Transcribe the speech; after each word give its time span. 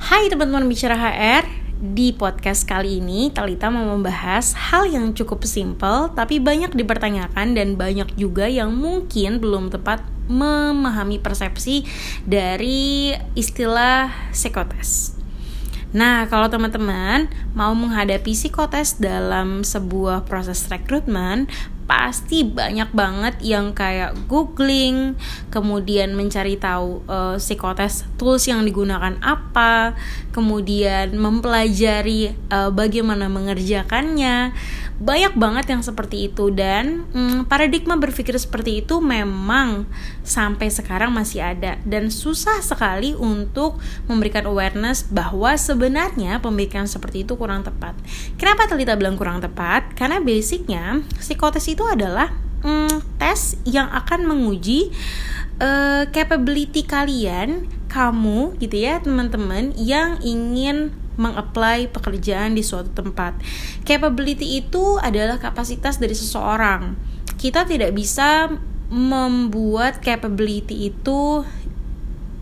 Hai 0.00 0.32
teman-teman 0.32 0.64
bicara 0.64 0.96
HR, 0.96 1.44
di 1.76 2.16
podcast 2.16 2.64
kali 2.64 3.04
ini 3.04 3.28
Talita 3.28 3.68
mau 3.68 3.84
membahas 3.84 4.56
hal 4.56 4.88
yang 4.88 5.12
cukup 5.12 5.44
simpel 5.44 6.08
tapi 6.16 6.40
banyak 6.40 6.72
dipertanyakan 6.72 7.52
dan 7.52 7.76
banyak 7.76 8.08
juga 8.16 8.48
yang 8.48 8.72
mungkin 8.72 9.44
belum 9.44 9.68
tepat 9.68 10.00
memahami 10.24 11.20
persepsi 11.20 11.84
dari 12.24 13.12
istilah 13.36 14.32
psikotes. 14.32 15.20
Nah, 15.92 16.24
kalau 16.32 16.48
teman-teman 16.48 17.28
mau 17.52 17.76
menghadapi 17.76 18.32
psikotes 18.32 18.96
dalam 18.96 19.60
sebuah 19.60 20.24
proses 20.24 20.64
rekrutmen, 20.72 21.44
pasti 21.90 22.46
banyak 22.46 22.94
banget 22.94 23.34
yang 23.42 23.74
kayak 23.74 24.14
googling, 24.30 25.18
kemudian 25.50 26.14
mencari 26.14 26.54
tahu 26.54 27.02
uh, 27.10 27.34
psikotes 27.34 28.06
tools 28.14 28.46
yang 28.46 28.62
digunakan 28.62 29.18
apa, 29.18 29.98
kemudian 30.30 31.10
mempelajari 31.18 32.30
uh, 32.54 32.70
bagaimana 32.70 33.26
mengerjakannya. 33.26 34.54
Banyak 35.00 35.32
banget 35.32 35.72
yang 35.72 35.80
seperti 35.80 36.28
itu 36.28 36.52
dan 36.52 37.08
hmm, 37.08 37.48
paradigma 37.48 37.96
berpikir 37.96 38.36
seperti 38.36 38.84
itu 38.84 39.00
memang 39.00 39.88
sampai 40.20 40.68
sekarang 40.68 41.08
masih 41.08 41.40
ada 41.40 41.80
dan 41.88 42.12
susah 42.12 42.60
sekali 42.60 43.16
untuk 43.16 43.80
memberikan 44.04 44.44
awareness 44.44 45.08
bahwa 45.08 45.56
sebenarnya 45.56 46.44
pemikiran 46.44 46.84
seperti 46.84 47.24
itu 47.24 47.32
kurang 47.40 47.64
tepat. 47.64 47.96
Kenapa 48.36 48.68
Telita 48.68 48.92
bilang 48.92 49.16
kurang 49.16 49.40
tepat? 49.40 49.96
Karena 49.96 50.20
basicnya 50.20 51.00
psikotes 51.16 51.64
itu 51.64 51.79
itu 51.80 51.88
adalah 51.88 52.28
mm, 52.60 53.16
tes 53.16 53.56
yang 53.64 53.88
akan 53.88 54.28
menguji 54.28 54.92
uh, 55.64 56.04
capability 56.12 56.84
kalian, 56.84 57.72
kamu 57.88 58.52
gitu 58.60 58.84
ya 58.84 59.00
teman-teman 59.00 59.72
yang 59.80 60.20
ingin 60.20 60.92
mengapply 61.16 61.88
pekerjaan 61.88 62.52
di 62.52 62.60
suatu 62.60 62.92
tempat. 62.92 63.32
Capability 63.88 64.60
itu 64.60 65.00
adalah 65.00 65.40
kapasitas 65.40 65.96
dari 65.96 66.12
seseorang. 66.12 67.00
Kita 67.40 67.64
tidak 67.64 67.96
bisa 67.96 68.52
membuat 68.92 70.04
capability 70.04 70.92
itu 70.92 71.48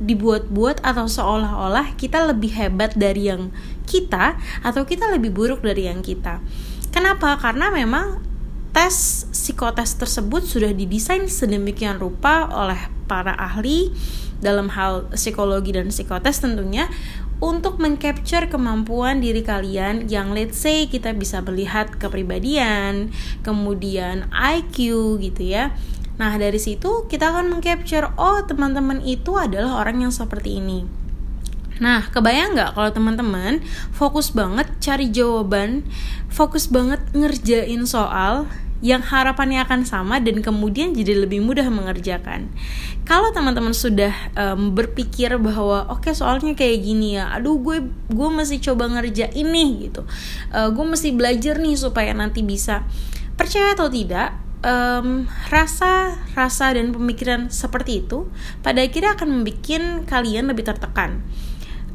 dibuat-buat 0.03 0.83
atau 0.83 1.07
seolah-olah 1.07 1.95
kita 1.95 2.27
lebih 2.27 2.59
hebat 2.59 2.99
dari 2.99 3.31
yang 3.31 3.55
kita 3.87 4.35
atau 4.67 4.83
kita 4.83 5.07
lebih 5.15 5.31
buruk 5.31 5.63
dari 5.63 5.87
yang 5.87 6.03
kita. 6.03 6.43
Kenapa? 6.91 7.39
Karena 7.39 7.71
memang 7.71 8.28
tes 8.79 9.27
psikotes 9.35 9.99
tersebut 9.99 10.47
sudah 10.47 10.71
didesain 10.71 11.27
sedemikian 11.27 11.99
rupa 11.99 12.47
oleh 12.47 12.79
para 13.11 13.35
ahli 13.35 13.91
dalam 14.39 14.71
hal 14.71 15.11
psikologi 15.19 15.75
dan 15.75 15.91
psikotes 15.91 16.39
tentunya 16.39 16.87
untuk 17.43 17.83
mengcapture 17.83 18.47
kemampuan 18.47 19.19
diri 19.19 19.43
kalian 19.43 20.07
yang 20.07 20.31
let's 20.31 20.63
say 20.63 20.87
kita 20.87 21.11
bisa 21.11 21.43
melihat 21.43 21.91
kepribadian, 21.99 23.11
kemudian 23.43 24.31
IQ 24.31 24.79
gitu 25.27 25.43
ya. 25.43 25.75
Nah, 26.23 26.39
dari 26.39 26.63
situ 26.63 27.11
kita 27.11 27.35
akan 27.35 27.51
mengcapture 27.59 28.15
oh 28.15 28.47
teman-teman 28.47 29.03
itu 29.03 29.35
adalah 29.35 29.83
orang 29.83 30.07
yang 30.07 30.15
seperti 30.15 30.63
ini. 30.63 30.87
Nah, 31.83 32.07
kebayang 32.15 32.55
nggak 32.55 32.79
kalau 32.79 32.91
teman-teman 32.95 33.59
fokus 33.91 34.31
banget 34.31 34.71
cari 34.79 35.11
jawaban, 35.11 35.83
fokus 36.31 36.71
banget 36.71 37.03
ngerjain 37.11 37.83
soal 37.87 38.47
yang 38.79 39.03
harapannya 39.03 39.67
akan 39.67 39.83
sama 39.83 40.23
dan 40.23 40.39
kemudian 40.39 40.95
jadi 40.95 41.27
lebih 41.27 41.43
mudah 41.43 41.67
mengerjakan. 41.67 42.47
Kalau 43.03 43.35
teman-teman 43.35 43.75
sudah 43.75 44.15
um, 44.39 44.71
berpikir 44.71 45.35
bahwa 45.41 45.91
oke 45.91 46.07
okay, 46.07 46.15
soalnya 46.15 46.55
kayak 46.55 46.87
gini 46.87 47.19
ya, 47.19 47.35
aduh 47.35 47.59
gue 47.59 47.91
gue 48.11 48.29
masih 48.31 48.63
coba 48.63 48.87
ngerjain 48.87 49.49
nih 49.51 49.91
gitu, 49.91 50.07
uh, 50.55 50.69
gue 50.71 50.85
mesti 50.87 51.11
belajar 51.11 51.59
nih 51.59 51.75
supaya 51.75 52.15
nanti 52.15 52.47
bisa. 52.47 52.87
Percaya 53.35 53.75
atau 53.75 53.91
tidak 53.91 54.35
um, 54.63 55.27
rasa 55.51 56.19
rasa 56.35 56.75
dan 56.75 56.91
pemikiran 56.95 57.51
seperti 57.51 58.07
itu 58.07 58.27
pada 58.63 58.83
akhirnya 58.83 59.15
akan 59.15 59.43
membuat 59.43 60.07
kalian 60.07 60.51
lebih 60.51 60.67
tertekan. 60.67 61.23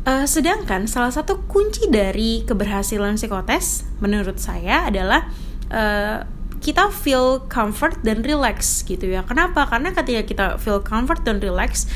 Uh, 0.04 0.28
sedangkan 0.28 0.84
salah 0.84 1.16
satu 1.16 1.48
kunci 1.48 1.88
dari 1.88 2.44
keberhasilan 2.44 3.16
psikotes 3.16 3.88
menurut 4.04 4.36
saya 4.36 4.92
adalah 4.92 5.32
uh, 5.72 6.28
kita 6.64 6.88
feel 6.96 7.44
comfort 7.52 8.00
dan 8.08 8.24
relax 8.24 8.88
gitu 8.88 9.12
ya. 9.12 9.28
Kenapa? 9.28 9.68
Karena 9.68 9.92
ketika 9.92 10.22
kita 10.24 10.46
feel 10.56 10.80
comfort 10.80 11.28
dan 11.28 11.44
relax, 11.44 11.92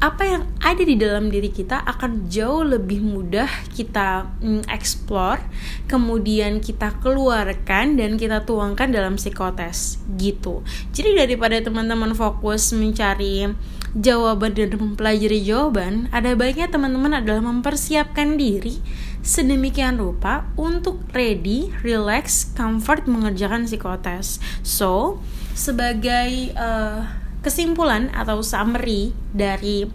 apa 0.00 0.24
yang 0.24 0.42
ada 0.64 0.80
di 0.80 0.96
dalam 0.96 1.28
diri 1.28 1.52
kita 1.52 1.84
akan 1.84 2.32
jauh 2.32 2.64
lebih 2.64 3.04
mudah 3.04 3.46
kita 3.76 4.32
mm, 4.40 4.66
explore, 4.72 5.38
kemudian 5.86 6.58
kita 6.58 6.96
keluarkan 7.04 8.00
dan 8.00 8.16
kita 8.16 8.48
tuangkan 8.48 8.88
dalam 8.90 9.20
psikotes 9.20 10.00
gitu. 10.16 10.64
Jadi 10.96 11.14
daripada 11.20 11.60
teman-teman 11.60 12.16
fokus 12.16 12.72
mencari 12.72 13.52
jawaban 13.92 14.56
dan 14.56 14.72
mempelajari 14.72 15.44
jawaban, 15.44 16.08
ada 16.16 16.32
baiknya 16.32 16.72
teman-teman 16.72 17.20
adalah 17.20 17.44
mempersiapkan 17.44 18.40
diri 18.40 18.80
sedemikian 19.20 20.00
rupa 20.00 20.48
untuk 20.56 21.04
ready, 21.12 21.68
relax, 21.84 22.48
comfort 22.56 23.04
mengerjakan 23.04 23.68
psikotes. 23.68 24.40
So, 24.64 25.20
sebagai 25.52 26.56
uh, 26.56 27.04
kesimpulan 27.44 28.08
atau 28.12 28.40
summary 28.40 29.12
dari 29.32 29.88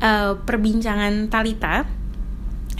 uh, 0.00 0.36
perbincangan 0.44 1.32
Talita 1.32 1.98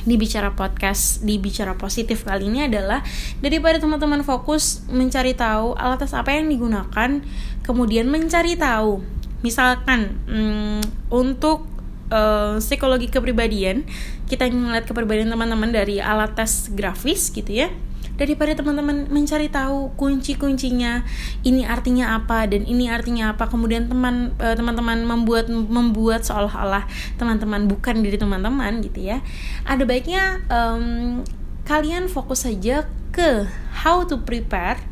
di 0.09 0.17
bicara 0.17 0.57
podcast 0.57 1.21
di 1.21 1.37
bicara 1.37 1.77
positif 1.77 2.25
kali 2.25 2.49
ini 2.49 2.65
adalah 2.65 3.05
daripada 3.45 3.77
teman-teman 3.77 4.25
fokus 4.25 4.81
mencari 4.89 5.37
tahu 5.37 5.77
alat 5.77 6.01
tes 6.01 6.17
apa 6.17 6.33
yang 6.33 6.49
digunakan 6.49 7.21
kemudian 7.61 8.09
mencari 8.09 8.57
tahu 8.57 9.05
misalkan 9.45 10.17
hmm, 10.25 10.81
untuk 11.13 11.69
uh, 12.09 12.57
psikologi 12.57 13.13
kepribadian 13.13 13.85
kita 14.29 14.47
ngeliat 14.47 14.85
kepribadian 14.85 15.33
teman-teman 15.33 15.73
dari 15.73 15.99
alat 15.99 16.37
tes 16.37 16.69
grafis 16.71 17.33
gitu 17.33 17.49
ya. 17.49 17.73
Daripada 18.19 18.51
teman-teman 18.51 19.07
mencari 19.09 19.47
tahu 19.47 19.95
kunci-kuncinya 19.95 21.07
ini 21.47 21.63
artinya 21.63 22.19
apa 22.19 22.51
dan 22.51 22.67
ini 22.67 22.91
artinya 22.91 23.33
apa. 23.33 23.47
Kemudian 23.47 23.87
teman 23.87 24.35
uh, 24.43 24.55
teman-teman 24.59 25.07
membuat 25.07 25.47
membuat 25.49 26.27
seolah-olah 26.27 26.85
teman-teman 27.15 27.71
bukan 27.71 28.03
diri 28.03 28.19
teman-teman 28.19 28.83
gitu 28.83 29.07
ya. 29.07 29.23
Ada 29.65 29.87
baiknya 29.87 30.43
um, 30.51 31.23
kalian 31.63 32.11
fokus 32.11 32.45
saja 32.45 32.91
ke 33.15 33.47
how 33.87 34.03
to 34.03 34.21
prepare 34.23 34.83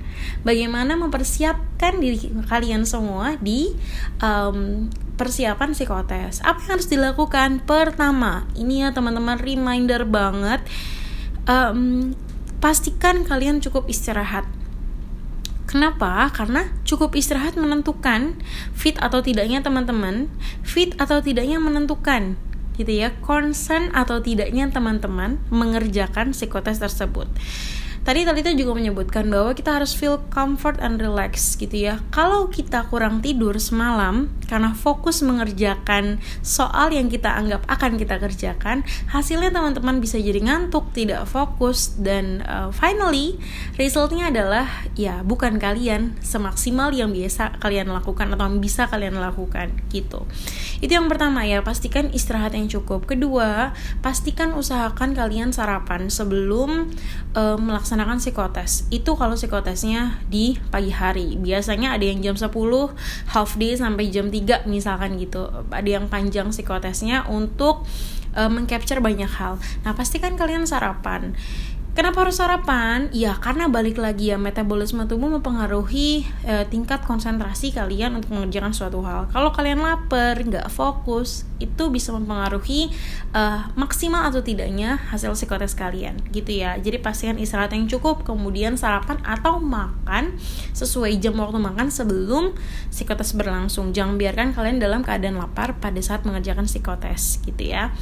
bagaimana 0.43 0.97
mempersiapkan 0.97 2.01
diri 2.01 2.33
kalian 2.49 2.87
semua 2.89 3.37
di 3.41 3.75
um, 4.23 4.89
persiapan 5.17 5.73
psikotes. 5.73 6.45
Apa 6.45 6.61
yang 6.65 6.71
harus 6.79 6.89
dilakukan? 6.89 7.65
Pertama, 7.65 8.45
ini 8.55 8.85
ya 8.85 8.93
teman-teman 8.93 9.41
reminder 9.41 10.05
banget, 10.05 10.61
um, 11.49 12.13
pastikan 12.61 13.25
kalian 13.25 13.65
cukup 13.65 13.89
istirahat. 13.89 14.45
Kenapa? 15.67 16.31
Karena 16.31 16.71
cukup 16.87 17.19
istirahat 17.19 17.59
menentukan 17.59 18.39
fit 18.71 18.95
atau 19.03 19.19
tidaknya 19.19 19.67
teman-teman, 19.67 20.31
fit 20.63 20.95
atau 20.97 21.19
tidaknya 21.19 21.59
menentukan 21.59 22.39
gitu 22.77 22.93
ya, 22.93 23.09
concern 23.25 23.89
atau 23.97 24.21
tidaknya 24.21 24.69
teman-teman 24.69 25.41
mengerjakan 25.49 26.37
psikotes 26.37 26.77
tersebut. 26.79 27.27
Tadi 28.07 28.23
Talita 28.23 28.55
juga 28.55 28.79
menyebutkan 28.79 29.27
bahwa 29.27 29.51
kita 29.51 29.83
harus 29.83 29.91
feel 29.91 30.23
comfort 30.31 30.79
and 30.79 31.03
relax 31.03 31.59
gitu 31.59 31.91
ya. 31.91 31.99
Kalau 32.15 32.47
kita 32.47 32.87
kurang 32.87 33.19
tidur 33.19 33.59
semalam 33.59 34.31
karena 34.47 34.79
fokus 34.79 35.27
mengerjakan 35.27 36.23
soal 36.39 36.95
yang 36.95 37.11
kita 37.11 37.35
anggap 37.35 37.67
akan 37.67 37.99
kita 37.99 38.23
kerjakan, 38.23 38.87
hasilnya 39.11 39.51
teman-teman 39.51 39.99
bisa 39.99 40.23
jadi 40.23 40.39
ngantuk, 40.39 40.95
tidak 40.95 41.27
fokus 41.27 41.99
dan 41.99 42.47
uh, 42.47 42.71
finally 42.71 43.43
resultnya 43.75 44.31
adalah 44.31 44.87
ya 44.95 45.27
bukan 45.27 45.59
kalian 45.59 46.15
semaksimal 46.23 46.95
yang 46.95 47.11
biasa 47.11 47.59
kalian 47.59 47.91
lakukan 47.91 48.31
atau 48.39 48.47
bisa 48.55 48.87
kalian 48.87 49.19
lakukan 49.19 49.75
gitu. 49.91 50.31
Itu 50.79 50.95
yang 50.95 51.11
pertama 51.11 51.43
ya, 51.43 51.59
pastikan 51.67 52.15
istirahat 52.15 52.55
yang 52.55 52.71
cukup. 52.71 53.11
Kedua, 53.11 53.75
pastikan 53.99 54.55
usahakan 54.55 55.11
kalian 55.19 55.51
sarapan 55.51 56.07
sebelum 56.07 56.95
uh, 57.35 57.59
melaksanakan 57.59 57.96
melaksanakan 57.97 58.21
psikotes. 58.21 58.85
Itu 58.93 59.17
kalau 59.17 59.41
psikotesnya 59.41 60.21
di 60.29 60.61
pagi 60.69 60.93
hari. 60.93 61.41
Biasanya 61.41 61.97
ada 61.97 62.05
yang 62.05 62.21
jam 62.21 62.37
10 62.37 62.53
half 63.33 63.57
day 63.57 63.73
sampai 63.73 64.13
jam 64.13 64.29
3 64.29 64.69
misalkan 64.69 65.17
gitu. 65.17 65.49
Ada 65.73 65.89
yang 65.97 66.13
panjang 66.13 66.53
psikotesnya 66.53 67.25
untuk 67.25 67.89
uh, 68.37 68.53
mengcapture 68.53 69.01
banyak 69.01 69.33
hal. 69.41 69.57
Nah 69.89 69.97
pastikan 69.97 70.37
kalian 70.37 70.69
sarapan 70.69 71.33
Kenapa 71.97 72.29
harus 72.29 72.37
sarapan? 72.37 73.09
Ya 73.09 73.41
karena 73.41 73.73
balik 73.73 73.97
lagi 73.97 74.29
ya 74.29 74.37
metabolisme 74.37 75.09
tubuh 75.09 75.33
mempengaruhi 75.33 76.29
eh, 76.45 76.69
tingkat 76.69 77.01
konsentrasi 77.09 77.73
kalian 77.73 78.21
untuk 78.21 78.37
mengerjakan 78.37 78.77
suatu 78.77 79.01
hal. 79.01 79.33
Kalau 79.33 79.49
kalian 79.49 79.81
lapar, 79.81 80.37
nggak 80.37 80.69
fokus, 80.69 81.49
itu 81.57 81.89
bisa 81.89 82.13
mempengaruhi 82.13 82.93
eh, 83.33 83.61
maksimal 83.81 84.29
atau 84.29 84.45
tidaknya 84.45 85.01
hasil 85.09 85.33
psikotes 85.33 85.73
kalian, 85.73 86.21
gitu 86.37 86.61
ya. 86.61 86.77
Jadi 86.77 87.01
pastikan 87.01 87.41
istirahat 87.41 87.73
yang 87.73 87.89
cukup, 87.89 88.29
kemudian 88.29 88.77
sarapan 88.77 89.17
atau 89.25 89.57
makan 89.57 90.37
sesuai 90.77 91.17
jam 91.17 91.33
waktu 91.41 91.57
makan 91.57 91.89
sebelum 91.89 92.53
psikotes 92.93 93.33
berlangsung. 93.33 93.97
Jangan 93.97 94.21
biarkan 94.21 94.53
kalian 94.53 94.85
dalam 94.85 95.01
keadaan 95.01 95.41
lapar 95.41 95.81
pada 95.81 96.05
saat 96.05 96.29
mengerjakan 96.29 96.69
psikotes, 96.69 97.41
gitu 97.49 97.73
ya. 97.73 97.97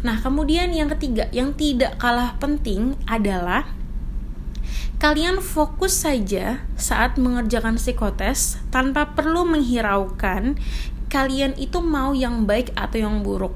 Nah, 0.00 0.16
kemudian 0.24 0.72
yang 0.72 0.88
ketiga, 0.96 1.28
yang 1.32 1.52
tidak 1.52 2.00
kalah 2.00 2.36
penting 2.40 2.96
adalah 3.04 3.68
kalian 5.00 5.40
fokus 5.40 6.04
saja 6.04 6.64
saat 6.76 7.16
mengerjakan 7.16 7.80
psikotes 7.80 8.60
tanpa 8.68 9.16
perlu 9.16 9.48
menghiraukan 9.48 10.60
kalian 11.10 11.56
itu 11.56 11.80
mau 11.80 12.12
yang 12.12 12.44
baik 12.44 12.72
atau 12.76 13.00
yang 13.00 13.20
buruk. 13.20 13.52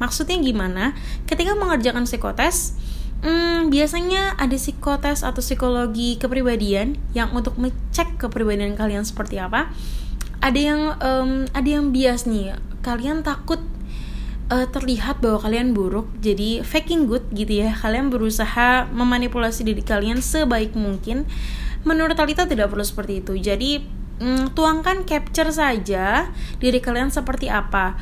Maksudnya 0.00 0.40
gimana? 0.40 0.96
Ketika 1.24 1.54
mengerjakan 1.56 2.04
psikotes, 2.04 2.76
hmm, 3.22 3.70
biasanya 3.70 4.34
ada 4.36 4.54
psikotes 4.54 5.22
atau 5.22 5.40
psikologi 5.42 6.18
kepribadian 6.18 6.98
yang 7.14 7.32
untuk 7.32 7.56
mengecek 7.56 8.18
kepribadian 8.18 8.74
kalian 8.74 9.06
seperti 9.06 9.38
apa. 9.42 9.70
Ada 10.38 10.60
yang 10.60 10.82
um, 11.02 11.30
ada 11.50 11.68
yang 11.68 11.90
bias 11.90 12.26
nih, 12.30 12.54
kalian 12.86 13.26
takut 13.26 13.58
uh, 14.48 14.66
terlihat 14.68 15.20
bahwa 15.20 15.38
kalian 15.44 15.76
buruk 15.76 16.08
jadi 16.18 16.64
faking 16.64 17.06
good 17.06 17.24
gitu 17.32 17.64
ya. 17.64 17.76
Kalian 17.76 18.08
berusaha 18.08 18.88
memanipulasi 18.90 19.64
diri 19.64 19.84
kalian 19.84 20.20
sebaik 20.24 20.74
mungkin. 20.74 21.28
Menurut 21.86 22.18
Talita 22.18 22.48
tidak 22.48 22.72
perlu 22.72 22.84
seperti 22.84 23.22
itu. 23.22 23.38
Jadi 23.38 23.84
mm, 24.20 24.52
tuangkan 24.56 25.06
capture 25.06 25.52
saja 25.54 26.32
diri 26.58 26.80
kalian 26.82 27.12
seperti 27.12 27.46
apa. 27.48 27.96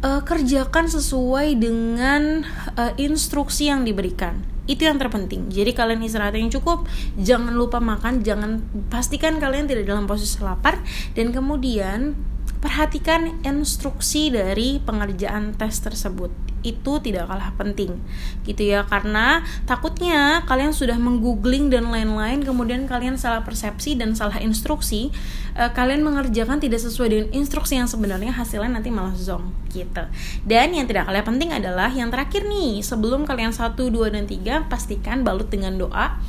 Uh, 0.00 0.24
kerjakan 0.24 0.88
sesuai 0.88 1.60
dengan 1.60 2.48
uh, 2.80 2.92
instruksi 2.96 3.68
yang 3.68 3.84
diberikan. 3.84 4.40
Itu 4.64 4.88
yang 4.88 4.96
terpenting. 4.96 5.52
Jadi 5.52 5.76
kalian 5.76 6.00
istirahat 6.00 6.40
yang 6.40 6.48
cukup. 6.48 6.88
Jangan 7.20 7.52
lupa 7.52 7.84
makan. 7.84 8.24
Jangan 8.24 8.64
pastikan 8.88 9.36
kalian 9.36 9.68
tidak 9.68 9.84
dalam 9.84 10.08
posisi 10.08 10.40
lapar. 10.40 10.80
Dan 11.12 11.36
kemudian 11.36 12.16
Perhatikan 12.60 13.40
instruksi 13.40 14.28
dari 14.28 14.84
pengerjaan 14.84 15.56
tes 15.56 15.80
tersebut. 15.80 16.28
Itu 16.60 17.00
tidak 17.00 17.32
kalah 17.32 17.56
penting. 17.56 17.96
Gitu 18.44 18.68
ya, 18.68 18.84
karena 18.84 19.40
takutnya 19.64 20.44
kalian 20.44 20.76
sudah 20.76 21.00
menggoogling 21.00 21.72
dan 21.72 21.88
lain-lain 21.88 22.44
kemudian 22.44 22.84
kalian 22.84 23.16
salah 23.16 23.40
persepsi 23.40 23.96
dan 23.96 24.12
salah 24.12 24.36
instruksi, 24.44 25.08
uh, 25.56 25.72
kalian 25.72 26.04
mengerjakan 26.04 26.60
tidak 26.60 26.84
sesuai 26.84 27.08
dengan 27.08 27.28
instruksi 27.32 27.80
yang 27.80 27.88
sebenarnya 27.88 28.36
hasilnya 28.36 28.76
nanti 28.76 28.92
malah 28.92 29.16
zong 29.16 29.56
gitu. 29.72 30.04
Dan 30.44 30.76
yang 30.76 30.84
tidak 30.84 31.08
kalah 31.08 31.24
penting 31.24 31.56
adalah 31.56 31.88
yang 31.88 32.12
terakhir 32.12 32.44
nih, 32.44 32.84
sebelum 32.84 33.24
kalian 33.24 33.56
satu, 33.56 33.88
dua 33.88 34.12
dan 34.12 34.28
tiga 34.28 34.68
pastikan 34.68 35.24
balut 35.24 35.48
dengan 35.48 35.80
doa 35.80 36.20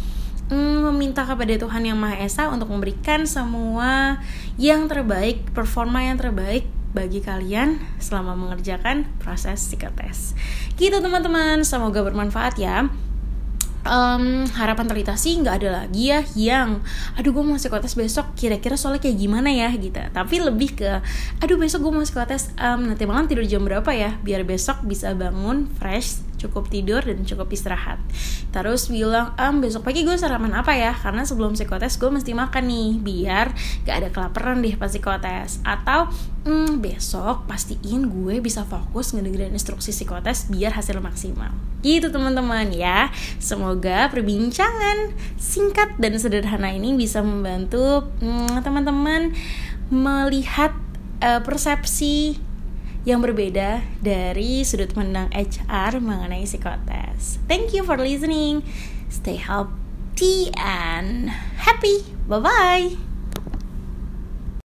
mm, 0.51 0.91
meminta 0.91 1.23
kepada 1.23 1.55
Tuhan 1.55 1.87
Yang 1.87 1.97
Maha 1.97 2.17
Esa 2.19 2.43
untuk 2.51 2.67
memberikan 2.69 3.23
semua 3.23 4.19
yang 4.59 4.85
terbaik, 4.91 5.55
performa 5.55 6.03
yang 6.03 6.19
terbaik 6.19 6.67
bagi 6.91 7.23
kalian 7.23 7.79
selama 8.03 8.35
mengerjakan 8.35 9.07
proses 9.23 9.63
psikotes. 9.63 10.35
Gitu 10.75 10.99
teman-teman, 10.99 11.63
semoga 11.63 12.03
bermanfaat 12.03 12.59
ya. 12.59 12.91
Um, 13.81 14.45
harapan 14.61 14.85
terlita 14.85 15.17
sih 15.17 15.41
nggak 15.41 15.57
ada 15.57 15.81
lagi 15.81 16.13
ya 16.13 16.21
yang 16.37 16.85
aduh 17.17 17.33
gue 17.33 17.41
mau 17.41 17.57
psikotes 17.57 17.97
besok 17.97 18.37
kira-kira 18.37 18.77
soalnya 18.77 19.01
kayak 19.01 19.17
gimana 19.17 19.49
ya? 19.49 19.73
Gitu. 19.73 19.97
Tapi 19.97 20.35
lebih 20.37 20.77
ke 20.77 21.01
aduh 21.41 21.57
besok 21.57 21.89
gue 21.89 21.91
mau 21.97 22.05
psikotes 22.05 22.53
um, 22.61 22.85
nanti 22.85 23.09
malam 23.09 23.25
tidur 23.25 23.41
jam 23.47 23.65
berapa 23.65 23.89
ya? 23.89 24.21
Biar 24.21 24.45
besok 24.45 24.85
bisa 24.85 25.17
bangun 25.17 25.65
fresh 25.81 26.21
cukup 26.47 26.67
tidur 26.67 27.05
dan 27.05 27.21
cukup 27.21 27.53
istirahat. 27.53 28.01
Terus 28.49 28.89
bilang 28.89 29.37
um, 29.37 29.61
besok 29.61 29.85
pagi 29.87 30.01
gue 30.01 30.17
sarapan 30.17 30.57
apa 30.57 30.73
ya? 30.73 30.91
Karena 30.91 31.21
sebelum 31.21 31.53
psikotes 31.53 32.01
gue 32.01 32.09
mesti 32.09 32.33
makan 32.33 32.63
nih 32.67 32.91
biar 32.99 33.47
gak 33.85 33.95
ada 34.01 34.09
kelaparan 34.09 34.59
deh 34.65 34.75
pas 34.75 34.89
psikotes. 34.89 35.61
Atau 35.61 36.09
hmm, 36.49 36.81
besok 36.81 37.45
pastiin 37.45 38.09
gue 38.09 38.41
bisa 38.41 38.65
fokus 38.65 39.13
ngedengerin 39.13 39.53
instruksi 39.53 39.93
psikotes 39.93 40.49
biar 40.49 40.73
hasil 40.73 40.97
maksimal. 40.99 41.53
Gitu 41.85 42.09
teman-teman 42.09 42.73
ya. 42.73 43.13
Semoga 43.37 44.09
perbincangan 44.09 45.13
singkat 45.37 45.95
dan 46.01 46.17
sederhana 46.17 46.73
ini 46.73 46.97
bisa 46.97 47.21
membantu 47.21 48.09
hmm, 48.19 48.59
teman-teman 48.65 49.31
melihat 49.91 50.71
uh, 51.21 51.39
persepsi 51.43 52.39
yang 53.01 53.21
berbeda 53.21 53.81
dari 53.99 54.61
sudut 54.61 54.93
pandang 54.93 55.29
HR 55.33 55.97
mengenai 55.97 56.45
psikotes. 56.45 57.41
Thank 57.49 57.73
you 57.73 57.81
for 57.81 57.97
listening. 57.97 58.61
Stay 59.09 59.41
healthy 59.41 60.53
and 60.57 61.33
happy. 61.57 62.05
Bye 62.29 62.41
bye. 62.41 63.10